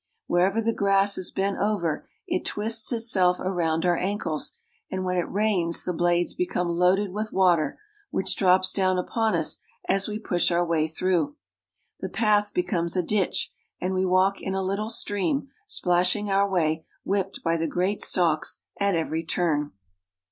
Wherever 0.25 0.63
the 0.63 0.73
grass 0.73 1.15
is 1.19 1.29
bent 1.29 1.59
over 1.59 2.09
it 2.25 2.43
twists 2.43 2.91
itself 2.91 3.39
around 3.39 3.85
our 3.85 3.95
ankles, 3.97 4.53
and 4.89 5.05
when 5.05 5.15
it 5.15 5.29
rains 5.31 5.83
the 5.85 5.93
blades 5.93 6.33
become 6.33 6.69
loaded 6.69 7.11
with 7.13 7.31
water, 7.31 7.79
which 8.09 8.35
drops 8.35 8.73
down 8.73 8.97
upon 8.97 9.35
us 9.35 9.59
as 9.87 10.07
we 10.07 10.17
push 10.17 10.49
our 10.49 10.65
way 10.65 10.87
through. 10.87 11.35
The 11.99 12.09
path 12.09 12.51
becomes 12.51 12.95
a 12.95 13.03
ditch, 13.03 13.51
and 13.79 13.93
we 13.93 14.03
walk 14.03 14.41
in 14.41 14.55
a 14.55 14.63
little 14.63 14.89
stream, 14.89 15.49
splashing 15.67 16.31
our 16.31 16.49
way, 16.49 16.83
whipped 17.03 17.43
by 17.43 17.55
the 17.55 17.67
great 17.67 18.01
stalks 18.01 18.61
at 18.79 18.95
every 18.95 19.23
turn. 19.23 19.71